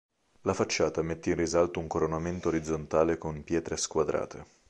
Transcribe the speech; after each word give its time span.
La 0.45 0.55
facciata 0.55 1.03
mette 1.03 1.29
in 1.29 1.35
risalto 1.35 1.79
un 1.79 1.85
coronamento 1.85 2.47
orizzontale 2.47 3.19
con 3.19 3.43
pietre 3.43 3.77
squadrate. 3.77 4.45